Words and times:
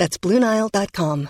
That's 0.00 0.16
BlueNile.com. 0.18 1.28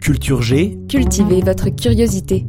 Culture 0.00 0.40
G. 0.40 0.78
Cultivez 0.88 1.42
votre 1.42 1.68
curiosité. 1.68 2.46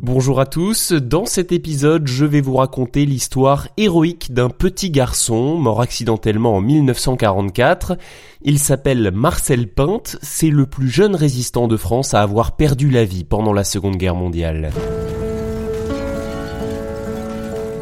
Bonjour 0.00 0.40
à 0.40 0.46
tous, 0.46 0.92
dans 0.92 1.26
cet 1.26 1.52
épisode 1.52 2.06
je 2.06 2.24
vais 2.24 2.40
vous 2.40 2.56
raconter 2.56 3.04
l'histoire 3.04 3.68
héroïque 3.76 4.32
d'un 4.32 4.48
petit 4.48 4.90
garçon 4.90 5.58
mort 5.58 5.82
accidentellement 5.82 6.56
en 6.56 6.62
1944. 6.62 7.98
Il 8.40 8.58
s'appelle 8.58 9.10
Marcel 9.12 9.68
Pinte, 9.68 10.16
c'est 10.22 10.48
le 10.48 10.64
plus 10.64 10.88
jeune 10.88 11.14
résistant 11.14 11.68
de 11.68 11.76
France 11.76 12.14
à 12.14 12.22
avoir 12.22 12.56
perdu 12.56 12.88
la 12.88 13.04
vie 13.04 13.24
pendant 13.24 13.52
la 13.52 13.64
Seconde 13.64 13.96
Guerre 13.96 14.14
mondiale. 14.14 14.72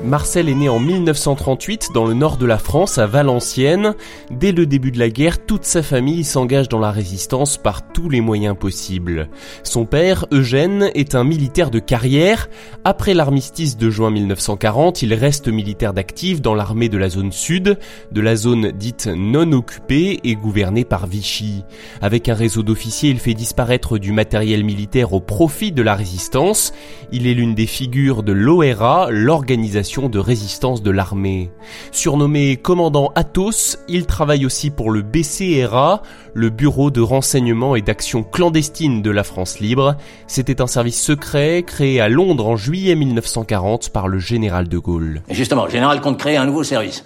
Marcel 0.04 0.48
est 0.48 0.54
né 0.54 0.68
en 0.68 0.80
1938 0.80 1.90
dans 1.94 2.04
le 2.04 2.14
nord 2.14 2.36
de 2.36 2.44
la 2.44 2.58
France, 2.58 2.98
à 2.98 3.06
Valenciennes. 3.06 3.94
Dès 4.32 4.50
le 4.50 4.66
début 4.66 4.90
de 4.90 4.98
la 4.98 5.10
guerre, 5.10 5.46
toute 5.46 5.64
sa 5.64 5.80
famille 5.80 6.24
s'engage 6.24 6.68
dans 6.68 6.80
la 6.80 6.90
résistance 6.90 7.56
par 7.56 7.86
tous 7.92 8.08
les 8.08 8.20
moyens 8.20 8.56
possibles. 8.58 9.28
Son 9.62 9.84
père, 9.84 10.26
Eugène, 10.32 10.90
est 10.94 11.14
un 11.14 11.22
militaire 11.22 11.70
de 11.70 11.78
carrière. 11.78 12.48
Après 12.84 13.14
l'armistice 13.14 13.76
de 13.76 13.90
juin 13.90 14.10
1940, 14.10 15.02
il 15.02 15.14
reste 15.14 15.46
militaire 15.46 15.92
d'actif 15.92 16.42
dans 16.42 16.56
l'armée 16.56 16.88
de 16.88 16.98
la 16.98 17.08
zone 17.08 17.30
sud, 17.30 17.78
de 18.10 18.20
la 18.20 18.34
zone 18.34 18.72
dite 18.72 19.08
non 19.14 19.52
occupée 19.52 20.18
et 20.24 20.34
gouvernée 20.34 20.84
par 20.84 21.06
Vichy. 21.06 21.62
Avec 22.00 22.28
un 22.28 22.34
réseau 22.34 22.64
d'officiers, 22.64 23.10
il 23.10 23.20
fait 23.20 23.34
disparaître 23.34 23.98
du 23.98 24.10
matériel 24.10 24.64
militaire 24.64 25.12
au 25.12 25.20
profit 25.20 25.70
de 25.70 25.82
la 25.82 25.94
résistance. 25.94 26.72
Il 27.12 27.28
est 27.28 27.34
l'une 27.34 27.54
des 27.54 27.66
figures 27.66 28.24
de 28.24 28.32
l'ORA, 28.32 29.08
l'organisation 29.10 29.91
de 30.00 30.18
résistance 30.18 30.82
de 30.82 30.90
l'armée. 30.90 31.50
Surnommé 31.90 32.56
commandant 32.56 33.12
Athos, 33.14 33.76
il 33.88 34.06
travaille 34.06 34.46
aussi 34.46 34.70
pour 34.70 34.90
le 34.90 35.02
BCRA, 35.02 36.02
le 36.32 36.48
Bureau 36.48 36.90
de 36.90 37.02
renseignement 37.02 37.76
et 37.76 37.82
d'action 37.82 38.22
clandestine 38.22 39.02
de 39.02 39.10
la 39.10 39.22
France 39.22 39.60
libre. 39.60 39.96
C'était 40.26 40.62
un 40.62 40.66
service 40.66 41.00
secret 41.00 41.62
créé 41.66 42.00
à 42.00 42.08
Londres 42.08 42.46
en 42.46 42.56
juillet 42.56 42.94
1940 42.94 43.90
par 43.90 44.08
le 44.08 44.18
général 44.18 44.66
de 44.68 44.78
Gaulle. 44.78 45.22
Et 45.28 45.34
justement, 45.34 45.66
le 45.66 45.70
général 45.70 46.00
compte 46.00 46.18
créer 46.18 46.38
un 46.38 46.46
nouveau 46.46 46.64
service. 46.64 47.04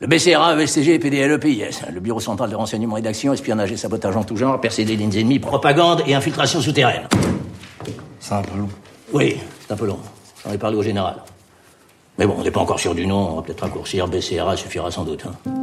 Le 0.00 0.06
BCRA, 0.06 0.58
ESTG, 0.58 0.98
PDLE, 0.98 1.38
PIS, 1.38 1.82
le 1.92 2.00
Bureau 2.00 2.20
central 2.20 2.48
de 2.48 2.56
renseignement 2.56 2.96
et 2.96 3.02
d'action, 3.02 3.34
espionnage 3.34 3.72
et 3.72 3.76
sabotage 3.76 4.16
en 4.16 4.24
tout 4.24 4.36
genre, 4.36 4.58
percer 4.58 4.86
des 4.86 4.96
lignes 4.96 5.14
ennemies, 5.14 5.38
propagande 5.38 6.02
et 6.06 6.14
infiltration 6.14 6.62
souterraine. 6.62 7.06
C'est 8.20 8.32
un 8.32 8.42
peu 8.42 8.58
long. 8.58 8.68
Oui, 9.12 9.36
c'est 9.60 9.74
un 9.74 9.76
peu 9.76 9.86
long. 9.86 9.98
J'en 10.42 10.52
ai 10.52 10.58
parlé 10.58 10.78
au 10.78 10.82
général. 10.82 11.16
Mais 12.20 12.26
bon, 12.26 12.34
on 12.36 12.42
n'est 12.42 12.50
pas 12.50 12.60
encore 12.60 12.78
sûr 12.78 12.94
du 12.94 13.06
nom, 13.06 13.30
on 13.30 13.36
va 13.36 13.42
peut-être 13.42 13.62
raccourcir, 13.62 14.06
BCRA 14.06 14.54
suffira 14.54 14.90
sans 14.90 15.04
doute. 15.04 15.24
Hein. 15.24 15.59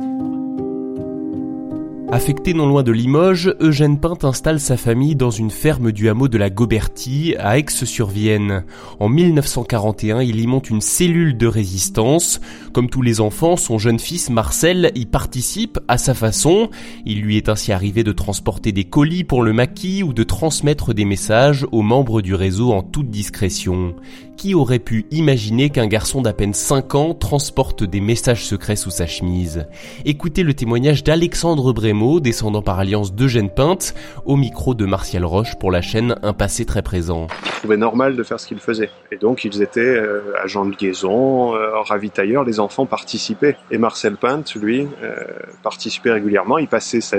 Affecté 2.10 2.54
non 2.54 2.68
loin 2.68 2.84
de 2.84 2.94
Limoges, 2.94 3.54
Eugène 3.60 4.00
Pinte 4.00 4.24
installe 4.24 4.62
sa 4.62 4.78
famille 4.78 5.18
dans 5.18 5.30
une 5.30 5.52
ferme 5.52 5.92
du 5.92 6.08
hameau 6.08 6.30
de 6.30 6.38
la 6.38 6.50
Gobertie, 6.50 7.36
à 7.38 7.60
Aix-sur-Vienne. 7.60 8.64
En 9.02 9.10
1941, 9.10 10.22
il 10.22 10.40
y 10.40 10.48
monte 10.48 10.70
une 10.70 10.80
cellule 10.80 11.38
de 11.38 11.48
résistance. 11.48 12.40
Comme 12.72 12.90
tous 12.90 13.02
les 13.02 13.20
enfants, 13.20 13.58
son 13.58 13.78
jeune 13.78 14.00
fils 14.00 14.30
Marcel 14.30 14.94
y 14.96 15.06
participe 15.06 15.80
à 15.90 15.98
sa 15.98 16.14
façon. 16.14 16.70
Il 17.06 17.20
lui 17.20 17.36
est 17.36 17.50
ainsi 17.50 17.74
arrivé 17.74 18.06
de 18.06 18.14
transporter 18.14 18.72
des 18.72 18.86
colis 18.86 19.26
pour 19.26 19.44
le 19.44 19.52
maquis 19.52 20.02
ou 20.02 20.14
de 20.14 20.24
transmettre 20.24 20.94
des 20.94 21.06
messages 21.06 21.68
aux 21.74 21.82
membres 21.82 22.22
du 22.22 22.36
réseau 22.36 22.72
en 22.72 22.84
toute 22.84 23.10
discrétion. 23.10 23.96
Qui 24.38 24.54
aurait 24.54 24.78
pu 24.78 25.08
imaginer 25.10 25.72
qu'un 25.72 25.88
garçon 25.88 26.22
d'à 26.22 26.32
peine 26.32 26.54
5 26.54 26.94
ans 26.94 27.14
transporte 27.16 27.84
des 27.84 28.00
messages 28.00 28.46
secrets 28.46 28.76
sous 28.76 28.92
sa 28.92 29.08
chemise? 29.08 29.66
Écoutez 30.06 30.44
le 30.44 30.54
témoignage 30.54 31.04
d'Alexandre 31.04 31.74
Descendant 31.98 32.62
par 32.62 32.78
alliance 32.78 33.14
d'Eugène 33.14 33.50
Pinte, 33.50 33.96
au 34.26 34.36
micro 34.36 34.76
de 34.76 34.86
Martial 34.86 35.26
Roche 35.26 35.56
pour 35.60 35.72
la 35.72 35.82
chaîne 35.82 36.16
Un 36.22 36.34
passé 36.34 36.64
très 36.64 36.84
présent. 36.84 37.26
Ils 37.46 37.60
trouvaient 37.60 37.78
normal 37.78 38.16
de 38.16 38.22
faire 38.22 38.40
ce 38.40 38.48
qu'ils 38.48 38.60
faisaient. 38.60 38.92
Et 39.12 39.18
donc 39.18 39.44
ils 39.46 39.64
étaient 39.64 39.82
euh, 39.82 40.22
agents 40.44 40.66
de 40.66 40.76
liaison, 40.80 41.56
euh, 41.56 41.82
ravitailleurs, 41.82 42.44
les 42.44 42.60
enfants 42.60 42.86
participaient. 42.86 43.58
Et 43.72 43.80
Marcel 43.80 44.16
Pinte, 44.16 44.54
lui, 44.56 44.88
euh, 45.02 45.16
participait 45.64 46.12
régulièrement, 46.12 46.60
il 46.60 46.68
passait 46.68 47.02
sa, 47.02 47.18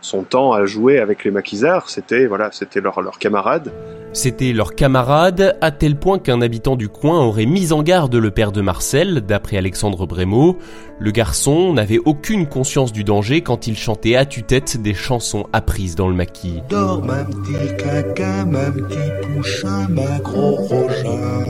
son 0.00 0.22
temps 0.22 0.52
à 0.52 0.64
jouer 0.64 1.00
avec 1.00 1.24
les 1.24 1.32
maquisards, 1.32 1.90
c'était 1.90 2.26
voilà, 2.26 2.50
c'était 2.52 2.80
leur, 2.80 3.00
leur 3.02 3.18
camarade. 3.18 3.72
C'était 4.12 4.52
leur 4.52 4.74
camarade, 4.74 5.56
à 5.60 5.70
tel 5.70 5.96
point 5.96 6.18
qu'un 6.18 6.40
habitant 6.40 6.74
du 6.76 6.88
coin 6.88 7.20
aurait 7.20 7.46
mis 7.46 7.72
en 7.72 7.82
garde 7.82 8.14
le 8.14 8.30
père 8.30 8.50
de 8.50 8.60
Marcel, 8.60 9.20
d'après 9.20 9.56
Alexandre 9.56 10.06
Brémaud. 10.06 10.58
Le 11.02 11.12
garçon 11.12 11.72
n'avait 11.72 11.98
aucune 12.04 12.46
conscience 12.46 12.92
du 12.92 13.04
danger 13.04 13.40
quand 13.40 13.66
il 13.66 13.74
chantait 13.74 14.16
à 14.16 14.26
tue-tête 14.26 14.76
des 14.82 14.92
chansons 14.92 15.46
apprises 15.50 15.94
dans 15.94 16.08
le 16.08 16.14
maquis. 16.14 16.60
Dors 16.68 17.02
ma 17.02 17.24
petit 17.24 17.74
caca, 17.78 18.44
ma 18.44 18.70
petit 18.70 19.10
pouchin, 19.22 19.88
ma 19.88 20.18
gros 20.18 20.56
rogin. 20.56 21.44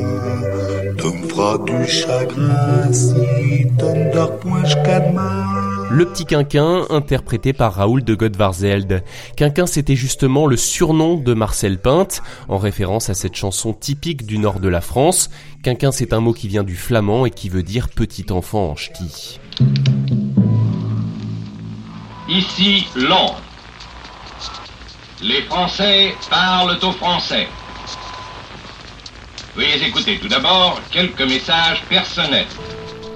Tu 0.99 1.07
me 1.07 1.67
du 1.67 1.89
chagrin 1.89 2.93
si 2.93 3.15
tu 3.77 4.39
point 4.41 4.65
jusqu'à 4.65 5.01
demain. 5.01 5.60
Le 5.93 6.07
petit 6.07 6.25
quinquin, 6.25 6.87
interprété 6.89 7.53
par 7.53 7.75
Raoul 7.75 8.05
de 8.05 8.15
Godvarzeld. 8.15 9.03
Quinquin, 9.37 9.67
c'était 9.67 9.97
justement 9.97 10.47
le 10.47 10.57
surnom 10.57 11.17
de 11.17 11.35
Marcel 11.35 11.81
Pinte, 11.81 12.23
en 12.49 12.59
référence 12.59 13.11
à 13.11 13.15
cette 13.15 13.35
chanson 13.35 13.73
typique 13.73 14.25
du 14.25 14.39
nord 14.39 14.61
de 14.61 14.69
la 14.69 14.83
France. 14.83 15.31
Quinquin, 15.65 15.91
c'est 15.91 16.13
un 16.13 16.21
mot 16.21 16.33
qui 16.33 16.47
vient 16.47 16.63
du 16.63 16.77
flamand 16.77 17.27
et 17.27 17.31
qui 17.33 17.49
veut 17.49 17.65
dire 17.65 17.89
petit 17.89 18.27
enfant 18.31 18.71
en 18.71 18.77
ch'ti. 18.77 19.41
Ici 22.29 22.87
Londres. 22.95 23.43
Les 25.21 25.43
Français 25.43 26.15
parlent 26.31 26.79
aux 26.81 26.93
Français. 26.93 27.49
Veuillez 29.57 29.89
écouter 29.89 30.21
tout 30.21 30.29
d'abord 30.29 30.81
quelques 30.93 31.23
messages 31.23 31.83
personnels. 31.89 32.47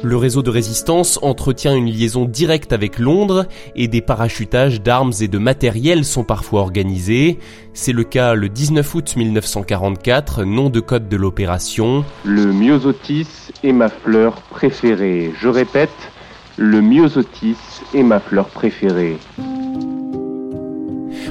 Le 0.04 0.18
réseau 0.18 0.42
de 0.42 0.50
résistance 0.50 1.18
entretient 1.22 1.74
une 1.74 1.86
liaison 1.86 2.26
directe 2.26 2.74
avec 2.74 2.98
Londres 2.98 3.46
et 3.74 3.88
des 3.88 4.02
parachutages 4.02 4.82
d'armes 4.82 5.12
et 5.22 5.28
de 5.28 5.38
matériel 5.38 6.04
sont 6.04 6.24
parfois 6.24 6.60
organisés. 6.60 7.38
C'est 7.72 7.94
le 7.94 8.04
cas 8.04 8.34
le 8.34 8.50
19 8.50 8.94
août 8.94 9.16
1944, 9.16 10.44
nom 10.44 10.68
de 10.68 10.80
code 10.80 11.08
de 11.08 11.16
l'opération. 11.16 12.04
Le 12.22 12.52
myosotis 12.52 13.50
est 13.62 13.72
ma 13.72 13.88
fleur 13.88 14.34
préférée. 14.50 15.32
Je 15.40 15.48
répète, 15.48 16.12
le 16.58 16.82
myosotis 16.82 17.56
est 17.94 18.02
ma 18.02 18.20
fleur 18.20 18.48
préférée. 18.48 19.16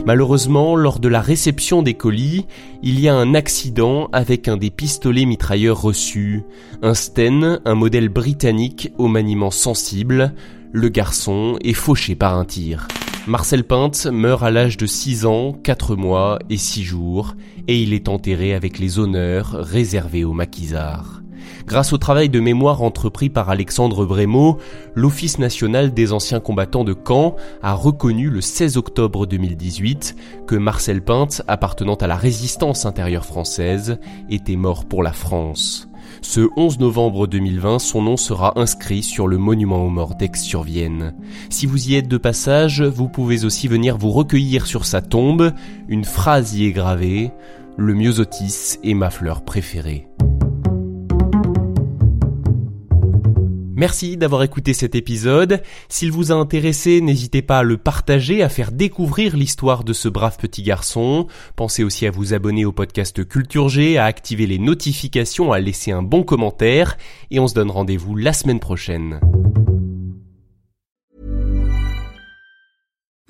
Malheureusement, 0.05 0.75
lors 0.75 0.99
de 0.99 1.07
la 1.07 1.21
réception 1.21 1.81
des 1.81 1.93
colis, 1.93 2.45
il 2.81 2.99
y 2.99 3.07
a 3.07 3.15
un 3.15 3.33
accident 3.33 4.09
avec 4.11 4.49
un 4.49 4.57
des 4.57 4.69
pistolets 4.69 5.25
mitrailleurs 5.25 5.81
reçus. 5.81 6.43
Un 6.81 6.93
Sten, 6.93 7.61
un 7.63 7.75
modèle 7.75 8.09
britannique 8.09 8.91
au 8.97 9.07
maniement 9.07 9.51
sensible. 9.51 10.33
Le 10.73 10.89
garçon 10.89 11.57
est 11.63 11.73
fauché 11.73 12.15
par 12.15 12.38
un 12.38 12.44
tir. 12.44 12.89
Marcel 13.27 13.63
Pinte 13.63 14.07
meurt 14.07 14.44
à 14.44 14.51
l'âge 14.51 14.75
de 14.75 14.85
6 14.85 15.25
ans, 15.25 15.53
4 15.53 15.95
mois 15.95 16.39
et 16.49 16.57
6 16.57 16.83
jours, 16.83 17.35
et 17.69 17.81
il 17.81 17.94
est 17.94 18.09
enterré 18.09 18.53
avec 18.53 18.79
les 18.79 18.99
honneurs 18.99 19.51
réservés 19.53 20.25
aux 20.25 20.33
maquisards. 20.33 21.22
Grâce 21.66 21.94
au 21.94 21.98
travail 21.98 22.30
de 22.30 22.40
mémoire 22.40 22.81
entrepris 22.81 23.30
par 23.30 23.50
Alexandre 23.50 24.06
Brémaud, 24.06 24.57
l'Office 24.95 25.40
national 25.40 25.94
des 25.94 26.13
anciens 26.13 26.40
combattants 26.40 26.84
de 26.84 26.95
Caen 27.07 27.36
a 27.62 27.74
reconnu 27.74 28.30
le 28.30 28.42
16 28.42 28.78
octobre 28.78 29.25
2018 29.25 30.16
que 30.48 30.56
Marcel 30.56 31.01
Pinte, 31.01 31.42
appartenant 31.48 31.95
à 31.95 32.07
la 32.07 32.16
résistance 32.16 32.86
intérieure 32.86 33.25
française, 33.25 34.00
était 34.30 34.56
mort 34.56 34.86
pour 34.86 35.04
la 35.04 35.13
France. 35.13 35.88
Ce 36.22 36.48
11 36.56 36.80
novembre 36.80 37.28
2020, 37.28 37.80
son 37.80 38.01
nom 38.01 38.18
sera 38.18 38.60
inscrit 38.60 39.04
sur 39.04 39.28
le 39.28 39.38
monument 39.38 39.86
aux 39.86 39.90
morts 39.90 40.16
d'Aix-sur-Vienne. 40.16 41.16
Si 41.50 41.66
vous 41.66 41.90
y 41.90 41.95
êtes 41.95 42.07
de 42.07 42.18
passage, 42.18 42.81
vous 42.81 43.10
pouvez 43.10 43.45
aussi 43.45 43.68
venir 43.68 43.98
vous 43.98 44.12
recueillir 44.12 44.66
sur 44.66 44.86
sa 44.86 45.01
tombe. 45.01 45.51
Une 45.88 46.06
phrase 46.06 46.56
y 46.56 46.66
est 46.66 46.72
gravée. 46.72 47.31
Le 47.78 47.94
myosotis 47.94 48.78
est 48.84 48.94
ma 48.94 49.10
fleur 49.10 49.44
préférée. 49.44 50.07
Merci 53.75 54.17
d'avoir 54.17 54.43
écouté 54.43 54.73
cet 54.73 54.95
épisode. 54.95 55.61
S'il 55.89 56.11
vous 56.11 56.31
a 56.31 56.35
intéressé, 56.35 57.01
n'hésitez 57.01 57.41
pas 57.41 57.59
à 57.59 57.63
le 57.63 57.77
partager, 57.77 58.43
à 58.43 58.49
faire 58.49 58.71
découvrir 58.71 59.35
l'histoire 59.35 59.83
de 59.83 59.93
ce 59.93 60.09
brave 60.09 60.37
petit 60.37 60.63
garçon. 60.63 61.27
Pensez 61.55 61.83
aussi 61.83 62.05
à 62.05 62.11
vous 62.11 62.33
abonner 62.33 62.65
au 62.65 62.71
podcast 62.71 63.27
Culture 63.27 63.69
G, 63.69 63.97
à 63.97 64.05
activer 64.05 64.45
les 64.45 64.59
notifications, 64.59 65.51
à 65.51 65.59
laisser 65.59 65.91
un 65.91 66.03
bon 66.03 66.23
commentaire. 66.23 66.97
Et 67.31 67.39
on 67.39 67.47
se 67.47 67.55
donne 67.55 67.71
rendez-vous 67.71 68.15
la 68.15 68.33
semaine 68.33 68.59
prochaine. 68.59 69.19